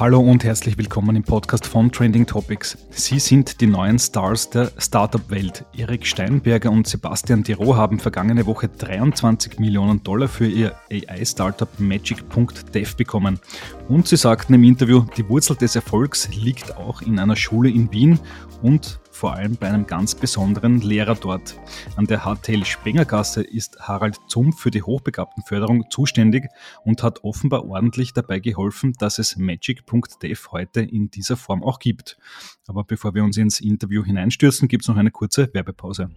[0.00, 2.78] Hallo und herzlich willkommen im Podcast von Trending Topics.
[2.88, 5.66] Sie sind die neuen Stars der Startup-Welt.
[5.76, 12.96] Erik Steinberger und Sebastian Diro haben vergangene Woche 23 Millionen Dollar für ihr AI-Startup Magic.dev
[12.96, 13.40] bekommen.
[13.90, 17.92] Und sie sagten im Interview, die Wurzel des Erfolgs liegt auch in einer Schule in
[17.92, 18.18] Wien
[18.62, 21.54] und vor allem bei einem ganz besonderen Lehrer dort.
[21.96, 26.48] An der HTL Spengergasse ist Harald Zumpf für die Hochbegabtenförderung zuständig
[26.86, 32.16] und hat offenbar ordentlich dabei geholfen, dass es Magic.dev heute in dieser Form auch gibt.
[32.66, 36.08] Aber bevor wir uns ins Interview hineinstürzen, gibt es noch eine kurze Werbepause.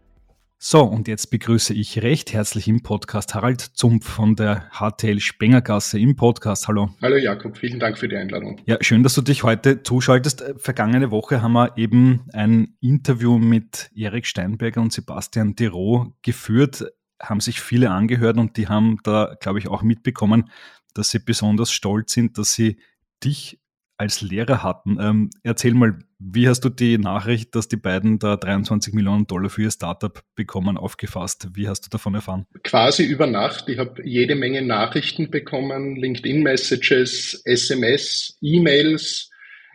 [0.59, 5.99] So, und jetzt begrüße ich recht herzlich im Podcast Harald Zumpf von der HTL Spengergasse
[5.99, 6.67] im Podcast.
[6.67, 6.89] Hallo.
[7.03, 8.59] Hallo Jakob, vielen Dank für die Einladung.
[8.65, 10.43] Ja, schön, dass du dich heute zuschaltest.
[10.57, 16.87] Vergangene Woche haben wir eben ein Interview mit Erik Steinberger und Sebastian Dero geführt,
[17.23, 20.51] haben sich viele angehört und die haben da, glaube ich, auch mitbekommen,
[20.95, 22.79] dass sie besonders stolz sind, dass sie
[23.23, 23.61] dich
[23.99, 24.99] als Lehrer hatten.
[25.01, 29.51] Ähm, erzähl mal, wie hast du die Nachricht, dass die beiden da 23 Millionen Dollar
[29.51, 31.49] für ihr Startup bekommen, aufgefasst?
[31.55, 32.47] Wie hast du davon erfahren?
[32.63, 33.69] Quasi über Nacht.
[33.69, 39.31] Ich habe jede Menge Nachrichten bekommen, LinkedIn-Messages, SMS, E-Mails.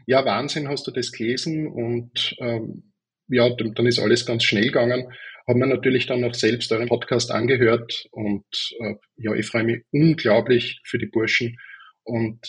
[0.08, 1.67] Ja, Wahnsinn, hast du das gelesen?
[1.67, 2.92] Und ähm,
[3.27, 5.08] ja, dann ist alles ganz schnell gegangen.
[5.47, 8.45] Haben wir natürlich dann auch selbst euren Podcast angehört und
[8.80, 11.58] äh, ja, ich freue mich unglaublich für die Burschen
[12.03, 12.39] und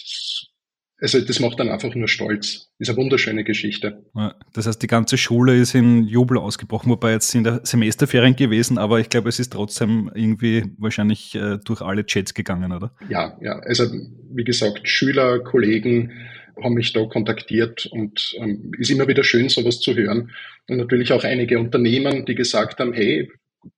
[1.02, 2.70] also das macht dann einfach nur stolz.
[2.78, 4.04] Ist eine wunderschöne Geschichte.
[4.14, 8.36] Ja, das heißt, die ganze Schule ist in Jubel ausgebrochen, wobei jetzt sind der Semesterferien
[8.36, 12.94] gewesen, aber ich glaube, es ist trotzdem irgendwie wahrscheinlich äh, durch alle Chats gegangen, oder?
[13.08, 13.58] Ja, ja.
[13.58, 13.90] Also
[14.32, 16.12] wie gesagt, Schüler, Kollegen
[16.62, 20.30] haben mich da kontaktiert und ähm, ist immer wieder schön, sowas zu hören.
[20.68, 23.28] Und natürlich auch einige Unternehmen, die gesagt haben, hey,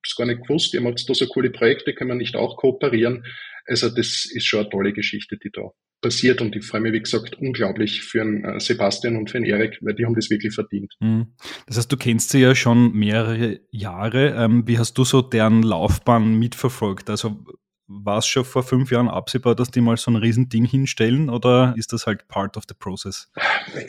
[0.03, 3.25] ist gar nicht gewusst, ihr macht da so coole Projekte, können wir nicht auch kooperieren?
[3.65, 5.71] Also das ist schon eine tolle Geschichte, die da
[6.05, 9.47] passiert und ich freue mich, wie gesagt, unglaublich für einen äh, Sebastian und für einen
[9.47, 10.93] Erik, weil die haben das wirklich verdient.
[10.99, 11.33] Mhm.
[11.65, 14.35] Das heißt, du kennst sie ja schon mehrere Jahre.
[14.37, 17.09] Ähm, wie hast du so deren Laufbahn mitverfolgt?
[17.09, 17.43] Also
[17.87, 21.73] war es schon vor fünf Jahren absehbar, dass die mal so ein Riesending hinstellen oder
[21.75, 23.31] ist das halt part of the process?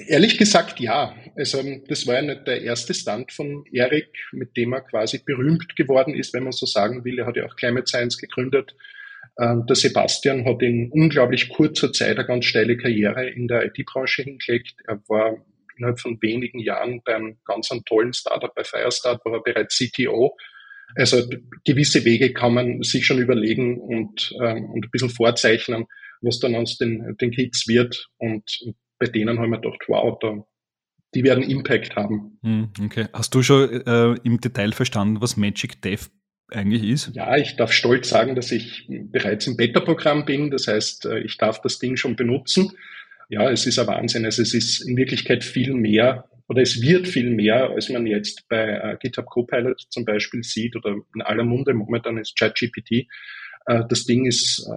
[0.07, 1.15] Ehrlich gesagt, ja.
[1.37, 5.77] Also das war ja nicht der erste Stand von Erik, mit dem er quasi berühmt
[5.77, 7.19] geworden ist, wenn man so sagen will.
[7.19, 8.77] Er hat ja auch Climate Science gegründet ähm,
[9.39, 14.75] der Sebastian hat in unglaublich kurzer Zeit eine ganz steile Karriere in der IT-Branche hingelegt.
[14.87, 15.37] Er war
[15.77, 20.37] innerhalb von wenigen Jahren beim ganz tollen Startup bei Firestart, war er bereits CTO.
[20.95, 21.23] Also
[21.65, 25.87] gewisse Wege kann man sich schon überlegen und, ähm, und ein bisschen vorzeichnen,
[26.21, 28.09] was dann aus den, den Kids wird.
[28.19, 30.47] Und, und bei denen haben wir gedacht, wow, da,
[31.15, 32.39] die werden Impact haben.
[32.43, 33.07] Hm, okay.
[33.13, 36.09] Hast du schon äh, im Detail verstanden, was Magic Dev
[36.49, 37.11] eigentlich ist?
[37.15, 40.51] Ja, ich darf stolz sagen, dass ich bereits im Beta-Programm bin.
[40.51, 42.73] Das heißt, äh, ich darf das Ding schon benutzen.
[43.29, 44.25] Ja, es ist ein Wahnsinn.
[44.25, 48.49] Also es ist in Wirklichkeit viel mehr oder es wird viel mehr, als man jetzt
[48.49, 53.09] bei äh, GitHub Copilot zum Beispiel sieht oder in aller Munde momentan ist ChatGPT.
[53.67, 54.69] Äh, das Ding ist,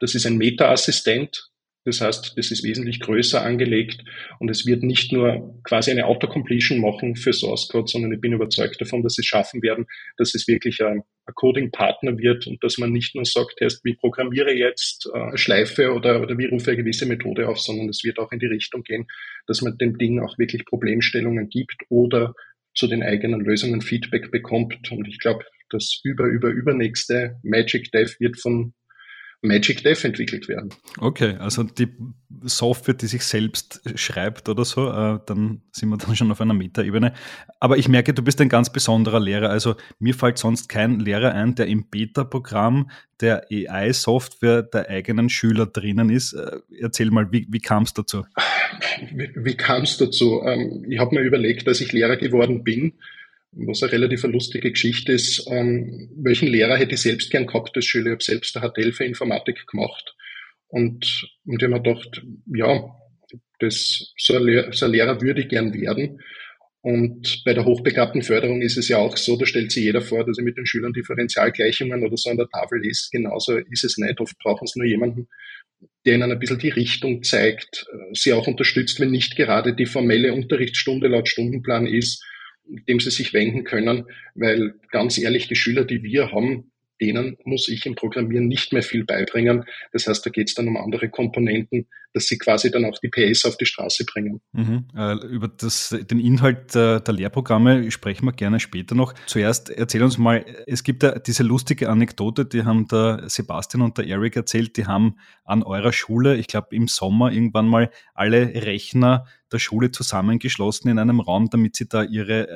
[0.00, 1.50] das ist ein Meta-Assistent,
[1.84, 4.04] das heißt, das ist wesentlich größer angelegt
[4.40, 8.32] und es wird nicht nur quasi eine Autocompletion machen für Source Code, sondern ich bin
[8.32, 9.86] überzeugt davon, dass sie es schaffen werden,
[10.16, 13.94] dass es wirklich ein, ein Coding-Partner wird und dass man nicht nur sagt, erst wie
[13.94, 18.18] programmiere jetzt äh, Schleife oder, oder wie rufe eine gewisse Methode auf, sondern es wird
[18.18, 19.06] auch in die Richtung gehen,
[19.46, 22.34] dass man dem Ding auch wirklich Problemstellungen gibt oder
[22.74, 24.92] zu den eigenen Lösungen Feedback bekommt.
[24.92, 28.74] Und ich glaube, das über, über, übernächste Magic Dev wird von
[29.40, 30.70] Magic Dev entwickelt werden.
[30.98, 31.88] Okay, also die
[32.42, 36.54] Software, die sich selbst schreibt oder so, äh, dann sind wir dann schon auf einer
[36.54, 37.12] Metaebene.
[37.60, 39.50] Aber ich merke, du bist ein ganz besonderer Lehrer.
[39.50, 42.90] Also mir fällt sonst kein Lehrer ein, der im Beta-Programm
[43.20, 46.32] der AI-Software der eigenen Schüler drinnen ist.
[46.32, 48.24] Äh, erzähl mal, wie, wie kam es dazu?
[49.12, 50.42] Wie, wie kam es dazu?
[50.44, 52.94] Ähm, ich habe mir überlegt, dass ich Lehrer geworden bin
[53.52, 57.86] was eine relativ lustige Geschichte ist, ähm, welchen Lehrer hätte ich selbst gern gehabt als
[57.86, 58.06] Schüler?
[58.06, 60.14] Ich habe selbst eine HTL für Informatik gemacht.
[60.68, 62.94] Und, und ich habe mir gedacht, ja,
[63.58, 66.20] das, so, ein Lehrer, so ein Lehrer würde ich gern werden.
[66.80, 70.24] Und bei der hochbegabten Förderung ist es ja auch so, da stellt sich jeder vor,
[70.24, 73.10] dass er mit den Schülern Differentialgleichungen oder so an der Tafel liest.
[73.10, 74.20] Genauso ist es nicht.
[74.20, 75.28] Oft brauchen sie nur jemanden,
[76.06, 80.32] der ihnen ein bisschen die Richtung zeigt, sie auch unterstützt, wenn nicht gerade die formelle
[80.32, 82.24] Unterrichtsstunde laut Stundenplan ist,
[82.68, 86.70] dem sie sich wenden können, weil ganz ehrlich, die Schüler, die wir haben,
[87.00, 89.64] denen muss ich im Programmieren nicht mehr viel beibringen.
[89.92, 93.08] Das heißt, da geht es dann um andere Komponenten, dass sie quasi dann auch die
[93.08, 94.40] PS auf die Straße bringen.
[94.52, 94.88] Mhm.
[94.96, 99.14] Äh, über das, den Inhalt der, der, Lehrprogramme sprechen wir gerne später noch.
[99.26, 103.98] Zuerst erzähl uns mal, es gibt ja diese lustige Anekdote, die haben der Sebastian und
[103.98, 108.54] der Eric erzählt, die haben an eurer Schule, ich glaube im Sommer irgendwann mal alle
[108.54, 112.48] Rechner der Schule zusammengeschlossen in einem Raum, damit sie da ihre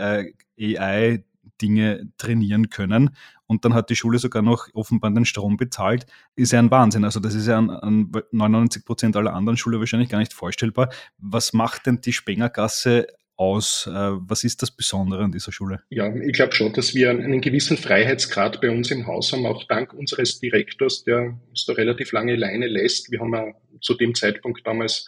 [0.56, 1.24] äh, AI
[1.60, 3.10] Dinge trainieren können.
[3.52, 6.06] Und dann hat die Schule sogar noch offenbar den Strom bezahlt.
[6.36, 7.04] Ist ja ein Wahnsinn.
[7.04, 10.88] Also das ist ja an, an 99 Prozent aller anderen Schulen wahrscheinlich gar nicht vorstellbar.
[11.18, 13.86] Was macht denn die Spengergasse aus?
[13.86, 15.82] Äh, was ist das Besondere an dieser Schule?
[15.90, 19.64] Ja, ich glaube schon, dass wir einen gewissen Freiheitsgrad bei uns im Haus haben, auch
[19.64, 23.10] dank unseres Direktors, der uns da relativ lange Leine lässt.
[23.10, 23.52] Wir haben ja
[23.82, 25.06] zu dem Zeitpunkt damals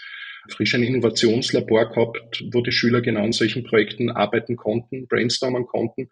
[0.50, 6.11] frisch ein Innovationslabor gehabt, wo die Schüler genau an solchen Projekten arbeiten konnten, brainstormen konnten.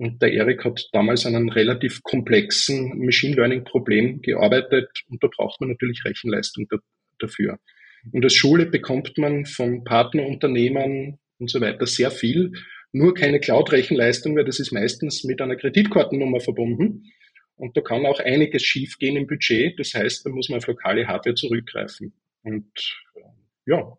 [0.00, 5.28] Und der Erik hat damals an einem relativ komplexen Machine Learning Problem gearbeitet und da
[5.28, 6.78] braucht man natürlich Rechenleistung da,
[7.18, 7.58] dafür.
[8.10, 12.52] Und als Schule bekommt man von Partnerunternehmen und so weiter sehr viel,
[12.92, 17.12] nur keine Cloud-Rechenleistung, weil das ist meistens mit einer Kreditkartennummer verbunden.
[17.56, 19.78] Und da kann auch einiges schiefgehen im Budget.
[19.78, 22.14] Das heißt, da muss man auf lokale Hardware zurückgreifen.
[22.42, 22.72] Und
[23.66, 23.98] ja,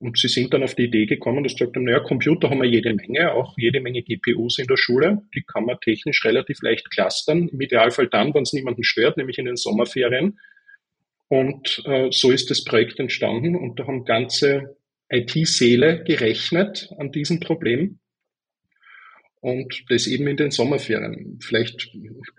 [0.00, 2.62] und sie sind dann auf die Idee gekommen, dass sie gesagt haben, naja, Computer haben
[2.62, 5.22] wir jede Menge, auch jede Menge GPUs in der Schule.
[5.34, 7.48] Die kann man technisch relativ leicht clustern.
[7.48, 10.38] Im Idealfall dann, wenn es niemanden stört, nämlich in den Sommerferien.
[11.28, 14.76] Und äh, so ist das Projekt entstanden und da haben ganze
[15.10, 17.98] IT-Seele gerechnet an diesem Problem
[19.40, 21.38] und das eben in den Sommerferien.
[21.42, 21.90] Vielleicht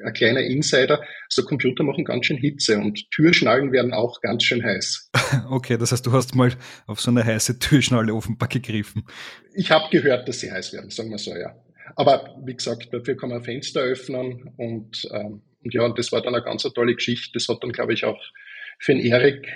[0.04, 4.64] ein kleiner Insider, so Computer machen ganz schön Hitze und Türschnallen werden auch ganz schön
[4.64, 5.10] heiß.
[5.50, 6.52] Okay, das heißt, du hast mal
[6.88, 9.06] auf so eine heiße Türschnalle offenbar gegriffen.
[9.54, 11.56] Ich habe gehört, dass sie heiß werden, sagen wir so, ja.
[11.96, 16.22] Aber wie gesagt, dafür kann man Fenster öffnen und, ähm, und ja, und das war
[16.22, 17.32] dann eine ganz tolle Geschichte.
[17.34, 18.20] Das hat dann, glaube ich, auch
[18.82, 19.48] für den Erik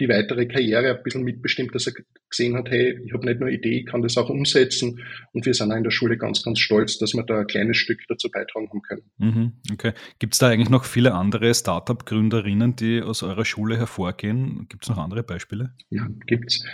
[0.00, 1.92] die weitere Karriere ein bisschen mitbestimmt, dass er
[2.30, 5.04] gesehen hat, hey, ich habe nicht nur Idee, ich kann das auch umsetzen.
[5.32, 7.76] Und wir sind auch in der Schule ganz, ganz stolz, dass wir da ein kleines
[7.76, 9.02] Stück dazu beitragen haben können.
[9.18, 9.92] Mhm, okay.
[10.18, 14.66] Gibt es da eigentlich noch viele andere Startup-Gründerinnen, die aus eurer Schule hervorgehen?
[14.70, 15.74] Gibt es noch andere Beispiele?
[15.90, 16.64] Ja, gibt's.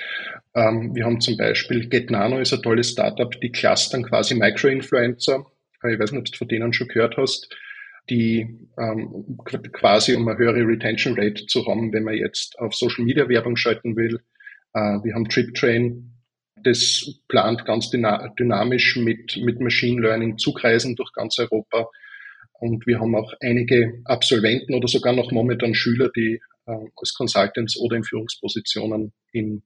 [0.55, 5.44] Ähm, wir haben zum Beispiel GetNano ist ein tolles Startup, die clustern quasi Micro-Influencer.
[5.91, 7.52] Ich weiß nicht, ob du von denen schon gehört hast
[8.08, 9.38] die ähm,
[9.73, 13.56] quasi um eine höhere Retention Rate zu haben, wenn man jetzt auf Social Media Werbung
[13.56, 14.20] schalten will.
[14.75, 16.12] Äh, wir haben TripTrain,
[16.62, 21.88] das plant ganz dynamisch mit, mit Machine Learning Zugreisen durch ganz Europa.
[22.58, 27.79] Und wir haben auch einige Absolventen oder sogar noch momentan Schüler, die äh, als Consultants
[27.79, 29.62] oder in Führungspositionen in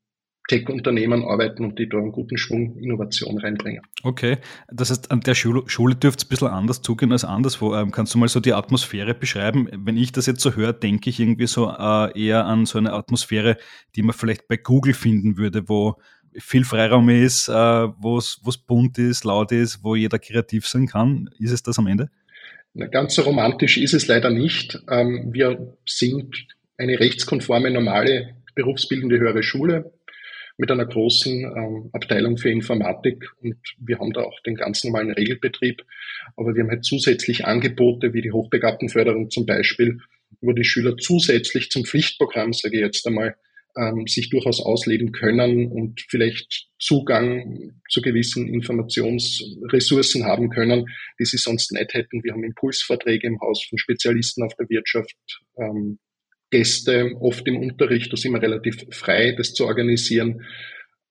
[0.50, 3.82] Tech-Unternehmen arbeiten und die da einen guten Schwung Innovation reinbringen.
[4.02, 4.38] Okay,
[4.68, 7.76] das heißt, an der Schule, Schule dürfte es ein bisschen anders zugehen als anderswo.
[7.76, 9.68] Ähm, kannst du mal so die Atmosphäre beschreiben?
[9.72, 12.92] Wenn ich das jetzt so höre, denke ich irgendwie so äh, eher an so eine
[12.92, 13.58] Atmosphäre,
[13.94, 15.94] die man vielleicht bei Google finden würde, wo
[16.36, 21.30] viel Freiraum ist, äh, wo es bunt ist, laut ist, wo jeder kreativ sein kann.
[21.38, 22.10] Ist es das am Ende?
[22.74, 24.80] Na, ganz so romantisch ist es leider nicht.
[24.90, 29.92] Ähm, wir sind eine rechtskonforme, normale berufsbildende höhere Schule
[30.60, 35.10] mit einer großen ähm, Abteilung für Informatik und wir haben da auch den ganz normalen
[35.10, 35.82] Regelbetrieb.
[36.36, 39.98] Aber wir haben halt zusätzlich Angebote wie die Hochbegabtenförderung zum Beispiel,
[40.42, 43.36] wo die Schüler zusätzlich zum Pflichtprogramm, sage ich jetzt einmal,
[43.74, 50.86] ähm, sich durchaus ausleben können und vielleicht Zugang zu gewissen Informationsressourcen haben können,
[51.18, 52.22] die sie sonst nicht hätten.
[52.22, 55.16] Wir haben Impulsvorträge im Haus von Spezialisten auf der Wirtschaft,
[55.56, 55.98] ähm,
[56.50, 60.42] Gäste, oft im Unterricht, da sind wir relativ frei, das zu organisieren.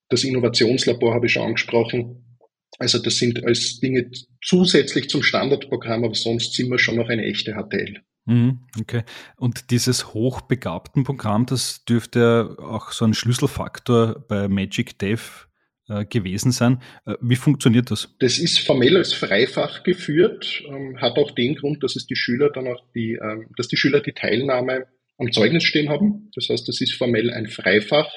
[0.10, 2.38] Das Innovationslabor habe ich schon angesprochen.
[2.78, 4.10] Also das sind als Dinge
[4.44, 8.02] zusätzlich zum Standardprogramm, aber sonst sind wir schon noch eine echte HTL.
[8.26, 9.04] Mhm, okay.
[9.38, 15.48] Und dieses hochbegabten Programm, das dürfte auch so ein Schlüsselfaktor bei Magic Dev
[15.88, 16.82] äh, gewesen sein.
[17.06, 18.16] Äh, wie funktioniert das?
[18.20, 22.52] Das ist formell als Freifach geführt, ähm, hat auch den Grund, dass es die Schüler
[22.52, 24.86] dann auch die, ähm, dass die Schüler die Teilnahme
[25.20, 26.32] am Zeugnis stehen haben.
[26.34, 28.12] Das heißt, das ist formell ein Freifach.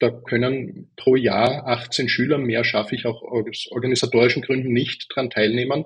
[0.00, 5.30] Da können pro Jahr 18 Schüler, mehr schaffe ich auch aus organisatorischen Gründen nicht, dran
[5.30, 5.84] teilnehmen.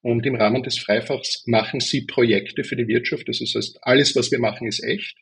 [0.00, 3.28] Und im Rahmen des Freifachs machen sie Projekte für die Wirtschaft.
[3.28, 5.16] Das heißt, alles, was wir machen, ist echt.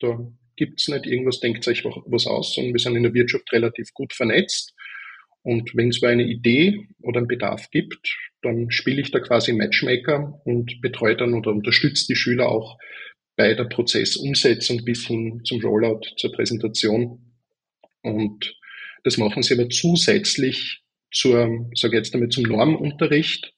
[0.00, 0.18] Da
[0.56, 4.12] gibt's nicht irgendwas, denkt euch was aus, sondern wir sind in der Wirtschaft relativ gut
[4.12, 4.74] vernetzt.
[5.42, 9.52] Und wenn es mal eine Idee oder einen Bedarf gibt, dann spiele ich da quasi
[9.52, 12.78] Matchmaker und betreue dann oder unterstütze die Schüler auch
[13.36, 17.32] bei der Prozessumsetzung bis hin zum Rollout, zur Präsentation.
[18.02, 18.54] Und
[19.02, 23.52] das machen sie aber zusätzlich zur, sage jetzt einmal, zum Normunterricht.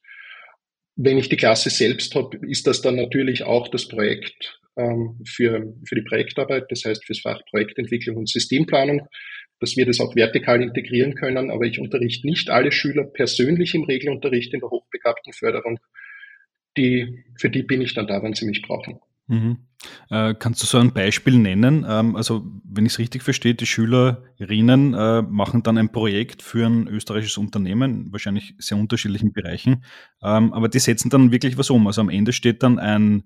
[0.97, 5.75] Wenn ich die Klasse selbst habe, ist das dann natürlich auch das Projekt ähm, für,
[5.87, 9.07] für die Projektarbeit, das heißt fürs Fach Projektentwicklung und Systemplanung,
[9.61, 11.51] dass wir das auch vertikal integrieren können.
[11.51, 15.79] Aber ich unterrichte nicht alle Schüler persönlich im Regelunterricht in der hochbegabten Förderung.
[16.77, 19.01] Die, für die bin ich dann da, wenn sie mich brauchen.
[19.29, 19.66] Mhm.
[20.11, 21.87] Äh, kannst du so ein Beispiel nennen?
[21.89, 26.67] Ähm, also, wenn ich es richtig verstehe, die Schülerinnen äh, machen dann ein Projekt für
[26.67, 29.85] ein österreichisches Unternehmen, wahrscheinlich sehr unterschiedlichen Bereichen,
[30.23, 31.87] ähm, aber die setzen dann wirklich was um.
[31.87, 33.25] Also am Ende steht dann ein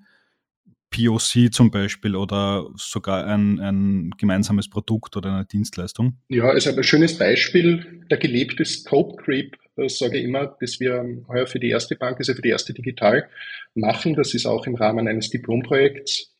[0.90, 6.18] POC zum Beispiel oder sogar ein, ein gemeinsames Produkt oder eine Dienstleistung?
[6.28, 11.04] Ja, also ein schönes Beispiel, der gelebte Scope Creep, das sage ich immer, dass wir
[11.28, 13.28] heuer für die erste Bank, also für die erste Digital
[13.74, 14.14] machen.
[14.14, 16.34] Das ist auch im Rahmen eines Diplomprojekts.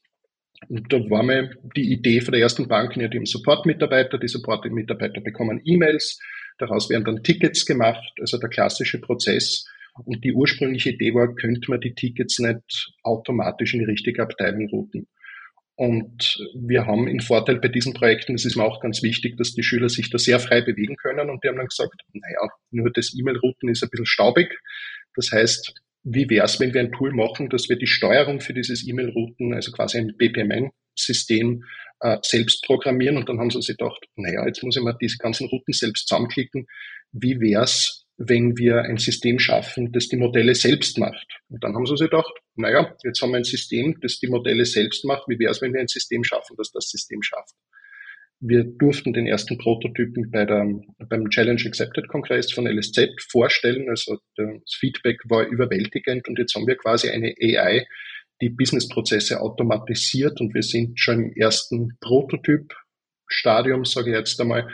[0.68, 5.20] Und da war mir die Idee von der ersten Bank, die haben Support-Mitarbeiter, die Support-Mitarbeiter
[5.20, 6.20] bekommen E-Mails,
[6.58, 9.66] daraus werden dann Tickets gemacht, also der klassische Prozess.
[10.04, 14.68] Und die ursprüngliche Idee war, könnte man die Tickets nicht automatisch in die richtige Abteilung
[14.68, 15.08] routen.
[15.80, 19.54] Und wir haben einen Vorteil bei diesen Projekten, das ist mir auch ganz wichtig, dass
[19.54, 21.30] die Schüler sich da sehr frei bewegen können.
[21.30, 24.60] Und die haben dann gesagt, naja, nur das E-Mail-Routen ist ein bisschen staubig.
[25.16, 28.54] Das heißt, wie wäre es, wenn wir ein Tool machen, dass wir die Steuerung für
[28.54, 31.64] dieses E-Mail-Routen, also quasi ein BPMN-System,
[32.00, 33.16] äh, selbst programmieren?
[33.16, 36.08] Und dann haben sie sich gedacht, naja, jetzt muss ich mal diese ganzen Routen selbst
[36.08, 36.66] zusammenklicken.
[37.12, 41.26] Wie wäre es, wenn wir ein System schaffen, das die Modelle selbst macht.
[41.48, 44.66] Und dann haben sie sich gedacht, naja, jetzt haben wir ein System, das die Modelle
[44.66, 45.26] selbst macht.
[45.26, 47.54] Wie wäre es, wenn wir ein System schaffen, das das System schafft?
[48.40, 50.66] Wir durften den ersten Prototypen bei der,
[51.08, 53.88] beim Challenge Accepted Kongress von LSZ vorstellen.
[53.90, 57.86] Also das Feedback war überwältigend und jetzt haben wir quasi eine AI,
[58.40, 64.68] die Businessprozesse automatisiert und wir sind schon im ersten Prototyp-Stadium, sage ich jetzt einmal,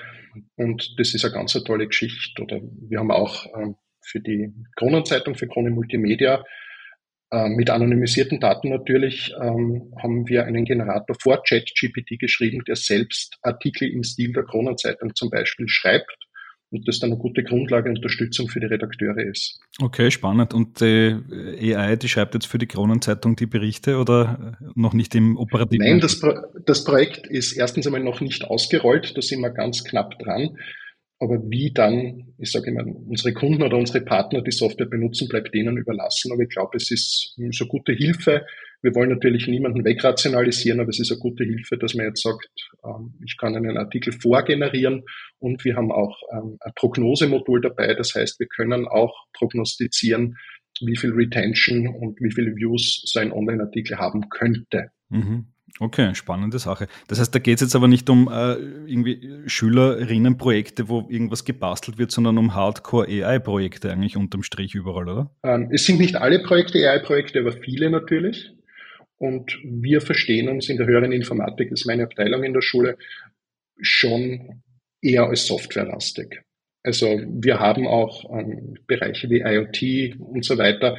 [0.56, 2.42] und das ist eine ganz tolle Geschichte.
[2.42, 6.44] Oder wir haben auch ähm, für die Kronenzeitung, für Krone Multimedia,
[7.30, 13.88] mit anonymisierten Daten natürlich, ähm, haben wir einen Generator vor ChatGPT geschrieben, der selbst Artikel
[13.88, 16.16] im Stil der Kronenzeitung zum Beispiel schreibt
[16.71, 19.61] und das dann eine gute Grundlage und Unterstützung für die Redakteure ist.
[19.80, 20.52] Okay, spannend.
[20.54, 25.37] Und die AI, die schreibt jetzt für die Kronenzeitung die Berichte oder noch nicht im
[25.37, 25.87] operativen?
[25.87, 26.33] Nein, das, Pro
[26.64, 30.56] das Projekt ist erstens einmal noch nicht ausgerollt, da sind wir ganz knapp dran.
[31.18, 35.54] Aber wie dann, ich sage immer, unsere Kunden oder unsere Partner die Software benutzen, bleibt
[35.54, 36.30] denen überlassen.
[36.32, 38.44] Aber ich glaube, es ist so gute Hilfe.
[38.82, 42.49] Wir wollen natürlich niemanden wegrationalisieren, aber es ist eine gute Hilfe, dass man jetzt sagt,
[42.85, 45.04] ähm, ich kann einen Artikel vorgenerieren
[45.38, 47.94] und wir haben auch ähm, ein Prognosemodul dabei.
[47.94, 50.37] Das heißt, wir können auch prognostizieren,
[50.82, 54.90] wie viel Retention und wie viele Views so ein Online-Artikel haben könnte.
[55.08, 55.46] Mhm.
[55.78, 56.88] Okay, spannende Sache.
[57.09, 58.54] Das heißt, da geht es jetzt aber nicht um äh,
[58.87, 65.30] irgendwie Schülerinnenprojekte, wo irgendwas gebastelt wird, sondern um Hardcore-AI-Projekte eigentlich unterm Strich überall, oder?
[65.42, 68.52] Ähm, es sind nicht alle Projekte AI-Projekte, aber viele natürlich.
[69.18, 72.97] Und wir verstehen uns in der höheren Informatik, das ist meine Abteilung in der Schule,
[73.80, 74.62] schon
[75.00, 76.42] eher als softwarelastig.
[76.83, 80.97] Also wir haben auch ähm, Bereiche wie IoT und so weiter,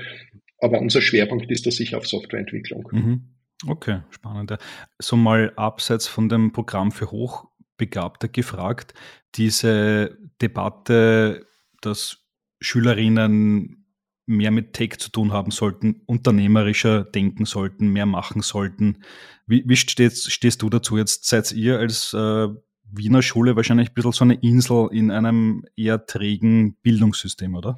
[0.60, 2.90] aber unser Schwerpunkt ist da sicher auf Softwareentwicklung.
[2.92, 3.37] Mhm.
[3.66, 4.58] Okay, spannend.
[5.00, 8.94] So mal abseits von dem Programm für Hochbegabte gefragt,
[9.36, 11.48] diese Debatte,
[11.82, 12.20] dass
[12.60, 13.86] Schülerinnen
[14.28, 19.04] mehr mit Tech zu tun haben sollten, unternehmerischer denken sollten, mehr machen sollten.
[19.48, 20.98] Wie, wie stehst, stehst, du dazu?
[20.98, 22.48] Jetzt seid ihr als äh,
[22.90, 27.78] Wiener Schule wahrscheinlich ein bisschen so eine Insel in einem eher trägen Bildungssystem, oder?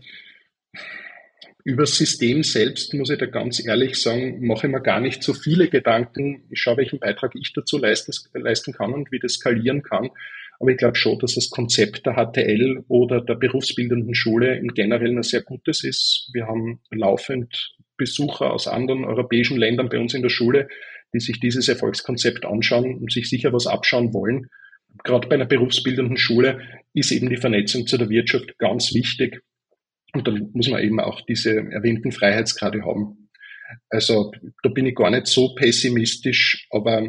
[1.65, 5.23] Über das System selbst muss ich da ganz ehrlich sagen, mache ich mir gar nicht
[5.23, 6.43] so viele Gedanken.
[6.49, 10.09] Ich schaue, welchen Beitrag ich dazu leisten, kann und wie das skalieren kann.
[10.59, 15.17] Aber ich glaube schon, dass das Konzept der HTL oder der berufsbildenden Schule im Generellen
[15.17, 16.29] ein sehr gutes ist.
[16.33, 20.67] Wir haben laufend Besucher aus anderen europäischen Ländern bei uns in der Schule,
[21.13, 24.49] die sich dieses Erfolgskonzept anschauen und sich sicher was abschauen wollen.
[25.03, 26.61] Gerade bei einer berufsbildenden Schule
[26.93, 29.41] ist eben die Vernetzung zu der Wirtschaft ganz wichtig.
[30.13, 33.29] Und dann muss man eben auch diese erwähnten Freiheitsgrade haben.
[33.89, 34.31] Also
[34.63, 37.07] da bin ich gar nicht so pessimistisch, aber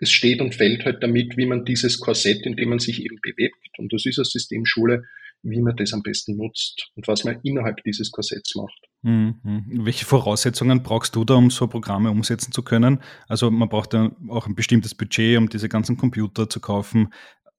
[0.00, 3.18] es steht und fällt halt damit, wie man dieses Korsett, in dem man sich eben
[3.20, 5.04] bewegt, und das ist eine Systemschule,
[5.42, 8.78] wie man das am besten nutzt und was man innerhalb dieses Korsetts macht.
[9.02, 9.82] Mhm.
[9.84, 13.00] Welche Voraussetzungen brauchst du da, um so Programme umsetzen zu können?
[13.26, 17.12] Also man braucht ja auch ein bestimmtes Budget, um diese ganzen Computer zu kaufen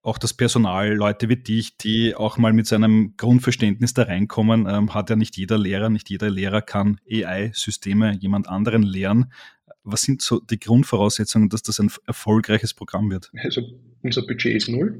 [0.03, 4.93] auch das Personal, Leute wie dich, die auch mal mit seinem Grundverständnis da reinkommen, ähm,
[4.93, 9.31] hat ja nicht jeder Lehrer, nicht jeder Lehrer kann AI-Systeme jemand anderen lehren.
[9.83, 13.31] Was sind so die Grundvoraussetzungen, dass das ein erfolgreiches Programm wird?
[13.43, 13.62] Also
[14.01, 15.00] unser Budget ist null.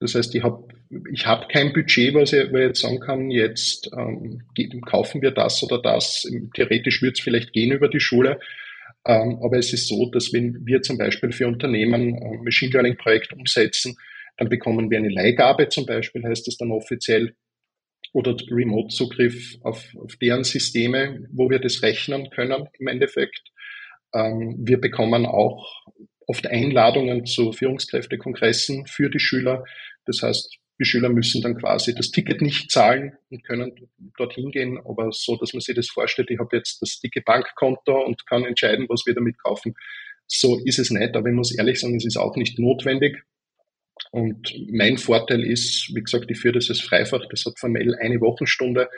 [0.00, 0.68] Das heißt, ich habe
[1.10, 4.42] ich hab kein Budget, was ich, was ich jetzt sagen kann, jetzt ähm,
[4.86, 6.30] kaufen wir das oder das.
[6.54, 8.38] Theoretisch wird es vielleicht gehen über die Schule.
[9.06, 12.96] Ähm, aber es ist so, dass wenn wir zum Beispiel für Unternehmen ein Machine Learning
[12.96, 13.96] Projekt umsetzen,
[14.36, 17.34] dann bekommen wir eine Leihgabe zum Beispiel, heißt es dann offiziell,
[18.12, 23.42] oder Remote-Zugriff auf, auf deren Systeme, wo wir das rechnen können im Endeffekt.
[24.14, 25.84] Ähm, wir bekommen auch
[26.26, 29.64] oft Einladungen zu Führungskräftekongressen für die Schüler.
[30.06, 33.72] Das heißt, die Schüler müssen dann quasi das Ticket nicht zahlen und können
[34.16, 38.04] dorthin gehen, aber so, dass man sich das vorstellt, ich habe jetzt das dicke Bankkonto
[38.04, 39.74] und kann entscheiden, was wir damit kaufen.
[40.26, 43.22] So ist es nicht, aber ich muss ehrlich sagen, es ist auch nicht notwendig.
[44.12, 48.20] Und mein Vorteil ist, wie gesagt, ich führe das als Freifach, das hat formell eine
[48.20, 48.88] Wochenstunde,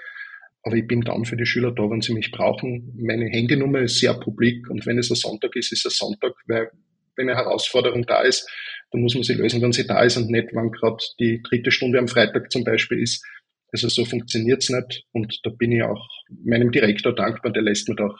[0.62, 2.92] aber ich bin dann für die Schüler da, wenn sie mich brauchen.
[2.98, 6.34] Meine Handynummer ist sehr publik und wenn es ein Sonntag ist, ist es ein Sonntag,
[6.46, 6.70] weil
[7.16, 8.48] wenn eine Herausforderung da ist,
[8.90, 11.70] dann muss man sie lösen, wenn sie da ist und nicht, wann gerade die dritte
[11.70, 13.24] Stunde am Freitag zum Beispiel ist.
[13.72, 16.08] Also so funktioniert's nicht und da bin ich auch
[16.44, 18.18] meinem Direktor dankbar, der lässt mir doch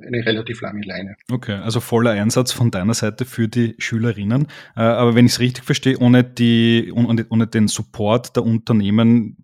[0.00, 1.16] eine relativ lange Leine.
[1.30, 4.46] Okay, also voller Einsatz von deiner Seite für die Schülerinnen.
[4.76, 9.36] Äh, aber wenn ich es richtig verstehe, ohne, die, ohne, ohne den Support der Unternehmen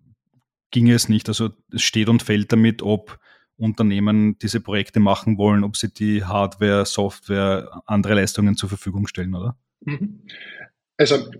[0.71, 1.27] ginge es nicht.
[1.27, 3.19] Also es steht und fällt damit, ob
[3.57, 9.35] Unternehmen diese Projekte machen wollen, ob sie die Hardware, Software, andere Leistungen zur Verfügung stellen,
[9.35, 9.57] oder?
[10.99, 11.31] Also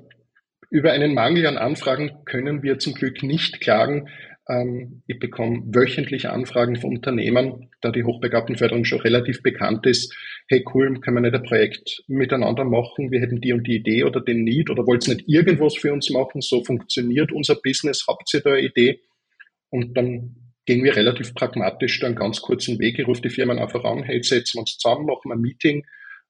[0.71, 4.07] über einen Mangel an Anfragen können wir zum Glück nicht klagen.
[4.47, 10.15] Ähm, ich bekomme wöchentlich Anfragen von Unternehmen, da die Hochbegabtenförderung schon relativ bekannt ist.
[10.47, 13.11] Hey, cool, können wir nicht ein Projekt miteinander machen?
[13.11, 15.91] Wir hätten die und die Idee oder den Need oder wollt ihr nicht irgendwas für
[15.91, 16.39] uns machen?
[16.39, 18.05] So funktioniert unser Business.
[18.07, 19.01] Habt ihr da eine Idee?
[19.71, 22.97] Und dann gehen wir relativ pragmatisch einen ganz kurzen Weg.
[22.97, 25.85] Ich rufe die Firmen einfach an, hey, setzen wir uns zusammen, machen ein Meeting,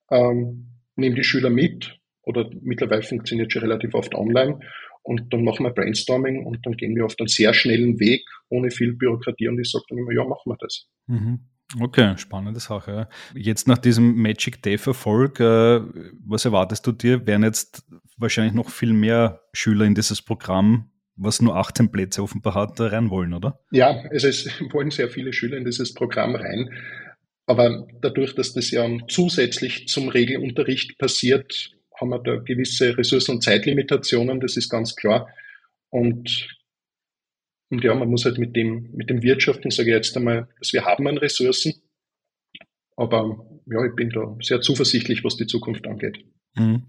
[0.10, 4.60] ähm, nehmen die Schüler mit oder mittlerweile funktioniert schon relativ oft online
[5.04, 8.72] und dann machen wir Brainstorming und dann gehen wir auf einen sehr schnellen Weg, ohne
[8.72, 10.88] viel Bürokratie und ich sage dann immer, ja, machen wir das.
[11.08, 11.39] Mhm.
[11.80, 13.08] Okay, spannende Sache.
[13.36, 15.82] Jetzt nach diesem Magic Day-Verfolg, äh,
[16.26, 17.28] was erwartest du dir?
[17.28, 17.84] Werden jetzt
[18.17, 23.12] wahrscheinlich noch viel mehr Schüler in dieses Programm, was nur 18 Plätze offenbar hat, rein
[23.12, 23.60] wollen, oder?
[23.72, 26.70] Ja, also es wollen sehr viele Schüler in dieses Programm rein.
[27.46, 33.44] Aber dadurch, dass das ja zusätzlich zum Regelunterricht passiert, haben wir da gewisse Ressourcen- und
[33.44, 35.30] Zeitlimitationen, das ist ganz klar.
[35.90, 36.58] Und,
[37.70, 40.74] und ja, man muss halt mit dem, mit dem Wirtschaften, sage ich jetzt einmal, dass
[40.74, 41.74] wir haben an Ressourcen.
[42.96, 46.26] Aber ja, ich bin da sehr zuversichtlich, was die Zukunft angeht.
[46.56, 46.84] Mhm.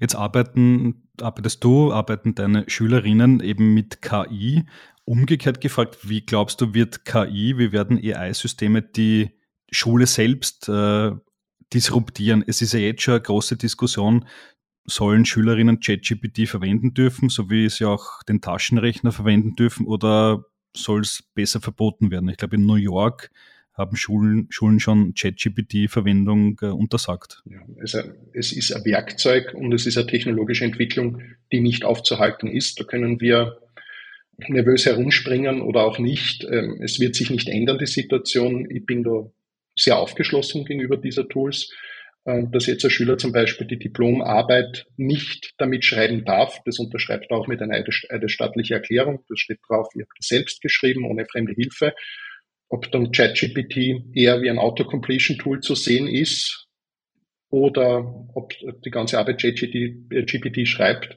[0.00, 4.64] Jetzt arbeiten, arbeitest du, arbeiten deine Schülerinnen eben mit KI.
[5.04, 9.30] Umgekehrt gefragt, wie glaubst du, wird KI, wie werden AI-Systeme die
[9.70, 11.12] Schule selbst äh,
[11.74, 12.44] disruptieren?
[12.46, 14.26] Es ist ja jetzt schon eine große Diskussion,
[14.84, 20.44] sollen Schülerinnen ChatGPT verwenden dürfen, so wie sie auch den Taschenrechner verwenden dürfen, oder
[20.76, 22.28] soll es besser verboten werden?
[22.28, 23.30] Ich glaube, in New York
[23.74, 27.42] haben Schulen, Schulen schon ChatGPT-Verwendung äh, untersagt.
[27.46, 28.00] Ja, also
[28.34, 32.78] es ist ein Werkzeug und es ist eine technologische Entwicklung, die nicht aufzuhalten ist.
[32.80, 33.58] Da können wir
[34.48, 36.44] nervös herumspringen oder auch nicht.
[36.44, 38.70] Ähm, es wird sich nicht ändern, die Situation.
[38.70, 39.30] Ich bin da
[39.76, 41.70] sehr aufgeschlossen gegenüber dieser Tools.
[42.24, 46.60] Äh, dass jetzt ein Schüler zum Beispiel die Diplomarbeit nicht damit schreiben darf.
[46.64, 49.24] Das unterschreibt er auch mit einer eidesstattlichen Erklärung.
[49.28, 51.94] Das steht drauf, ihr habt selbst geschrieben, ohne fremde Hilfe.
[52.68, 56.68] Ob dann ChatGPT eher wie ein Auto-Completion-Tool zu sehen ist
[57.50, 57.98] oder
[58.34, 58.54] ob
[58.84, 61.16] die ganze Arbeit ChatGPT schreibt,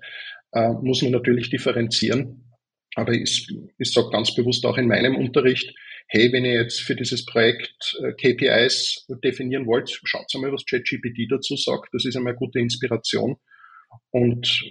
[0.51, 2.51] äh, muss man natürlich differenzieren.
[2.95, 5.71] Aber ich, ich sage ganz bewusst auch in meinem Unterricht,
[6.07, 11.31] hey, wenn ihr jetzt für dieses Projekt äh, KPIs definieren wollt, schaut mal, was ChatGPT
[11.31, 11.89] dazu sagt.
[11.93, 13.37] Das ist einmal eine gute Inspiration.
[14.11, 14.63] Und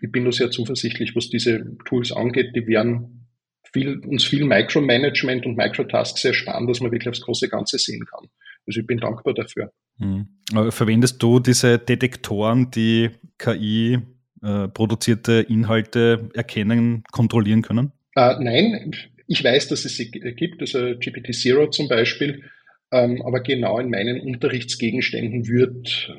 [0.00, 2.54] ich bin da sehr zuversichtlich, was diese Tools angeht.
[2.54, 3.26] Die werden
[3.72, 8.28] viel, uns viel Micromanagement und Microtasks ersparen, dass man wirklich aufs große Ganze sehen kann.
[8.66, 9.72] Also ich bin dankbar dafür.
[9.98, 10.28] Hm.
[10.70, 13.98] Verwendest du diese Detektoren, die KI
[14.42, 17.92] äh, produzierte Inhalte erkennen, kontrollieren können?
[18.14, 18.92] Äh, nein,
[19.28, 22.42] ich weiß, dass es sie gibt, also GPT-Zero zum Beispiel,
[22.90, 26.10] ähm, aber genau in meinen Unterrichtsgegenständen wird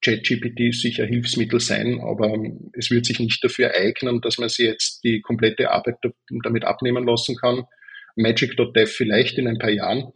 [0.00, 4.66] ChatGPT sicher Hilfsmittel sein, aber ähm, es wird sich nicht dafür eignen, dass man sie
[4.66, 5.96] jetzt die komplette Arbeit
[6.44, 7.64] damit abnehmen lassen kann.
[8.16, 10.12] Magic.dev vielleicht in ein paar Jahren,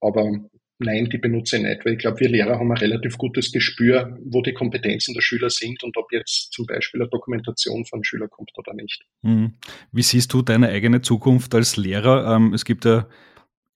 [0.00, 0.50] aber
[0.82, 4.18] nein, die benutze ich nicht, weil ich glaube, wir Lehrer haben ein relativ gutes Gespür,
[4.24, 8.28] wo die Kompetenzen der Schüler sind und ob jetzt zum Beispiel eine Dokumentation von Schüler
[8.28, 9.02] kommt oder nicht.
[9.22, 9.54] Mhm.
[9.92, 12.36] Wie siehst du deine eigene Zukunft als Lehrer?
[12.36, 13.08] Ähm, es gibt ja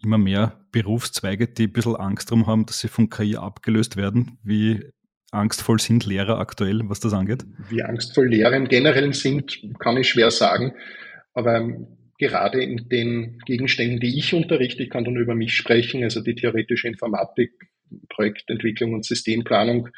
[0.03, 4.39] immer mehr Berufszweige, die ein bisschen Angst darum haben, dass sie von KI abgelöst werden.
[4.43, 4.81] Wie
[5.31, 7.45] angstvoll sind Lehrer aktuell, was das angeht?
[7.69, 10.73] Wie angstvoll Lehrer im Generellen sind, kann ich schwer sagen.
[11.35, 11.87] Aber ähm,
[12.19, 16.35] gerade in den Gegenständen, die ich unterrichte, ich kann dann über mich sprechen, also die
[16.35, 17.53] theoretische Informatik,
[18.09, 19.89] Projektentwicklung und Systemplanung,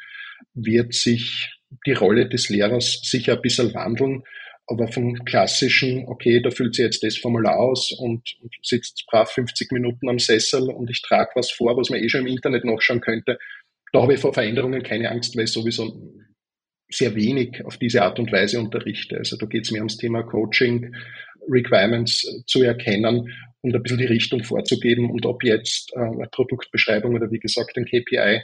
[0.53, 4.23] wird sich die Rolle des Lehrers sicher ein bisschen wandeln.
[4.67, 9.71] Aber vom klassischen, okay, da füllt sie jetzt das Formular aus und, sitzt brav 50
[9.71, 13.01] Minuten am Sessel und ich trage was vor, was man eh schon im Internet nachschauen
[13.01, 13.39] könnte.
[13.91, 16.13] Da habe ich vor Veränderungen keine Angst, weil ich sowieso
[16.89, 19.17] sehr wenig auf diese Art und Weise unterrichte.
[19.17, 20.95] Also da geht es mir ums Thema Coaching,
[21.47, 25.09] Requirements zu erkennen und ein bisschen die Richtung vorzugeben.
[25.09, 28.41] Und ob jetzt äh, eine Produktbeschreibung oder wie gesagt ein KPI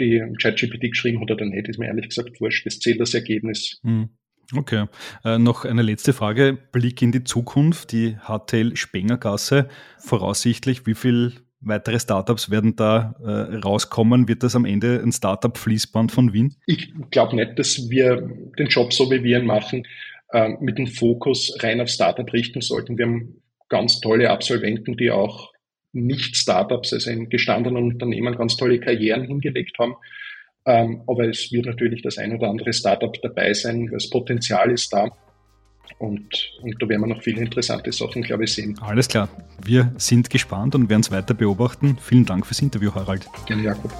[0.00, 2.66] die ChatGPT geschrieben hat oder nicht, ist mir ehrlich gesagt wurscht.
[2.66, 3.78] Das zählt das Ergebnis.
[3.84, 4.08] Hm.
[4.52, 4.86] Okay.
[5.24, 6.58] Äh, noch eine letzte Frage.
[6.72, 7.92] Blick in die Zukunft.
[7.92, 9.68] Die HTL Spengergasse.
[9.98, 11.32] Voraussichtlich, wie viel
[11.66, 14.28] weitere Startups werden da äh, rauskommen?
[14.28, 16.56] Wird das am Ende ein Startup-Fließband von Wien?
[16.66, 19.86] Ich glaube nicht, dass wir den Job so wie wir ihn machen,
[20.32, 22.98] äh, mit dem Fokus rein auf Startup richten sollten.
[22.98, 25.52] Wir haben ganz tolle Absolventen, die auch
[25.92, 29.94] nicht Startups, also in gestandenen Unternehmen ganz tolle Karrieren hingelegt haben.
[30.66, 33.88] Ähm, aber es wird natürlich das ein oder andere Startup dabei sein.
[33.92, 35.10] Das Potenzial ist da.
[35.98, 38.78] Und, und da werden wir noch viele interessante Sachen, glaube ich, sehen.
[38.80, 39.28] Alles klar.
[39.62, 41.96] Wir sind gespannt und werden es weiter beobachten.
[42.00, 43.26] Vielen Dank fürs Interview, Harald.
[43.46, 43.92] Gerne, Jakob.